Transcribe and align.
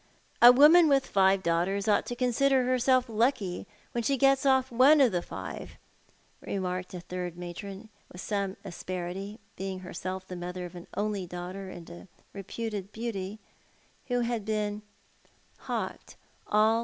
"A 0.41 0.51
woman 0.51 0.87
with 0.89 1.05
five 1.05 1.43
daughters 1.43 1.87
ought 1.87 2.07
to 2.07 2.15
consider 2.15 2.63
herself 2.65 3.05
lucky 3.07 3.67
when 3.91 4.03
she 4.03 4.17
gets 4.17 4.47
off 4.47 4.71
one 4.71 4.99
of 4.99 5.11
the 5.11 5.21
five," 5.21 5.77
remarked 6.41 6.95
a 6.95 6.99
third 7.01 7.37
matron, 7.37 7.87
with 8.11 8.19
some 8.19 8.57
asperity, 8.65 9.37
being 9.57 9.81
herself 9.81 10.25
the 10.25 10.35
mother 10.35 10.65
of 10.65 10.73
an 10.73 10.87
only 10.97 11.27
daughter 11.27 11.69
and 11.69 12.07
reputed 12.33 12.91
beauty, 12.91 13.37
who 14.07 14.21
had 14.21 14.43
been 14.43 14.81
hawked 15.69 16.15
all 16.47 16.49
D 16.49 16.49
34 16.49 16.49
Tho2L 16.49 16.49
art 16.49 16.49
the 16.49 16.57
Man. 16.57 16.79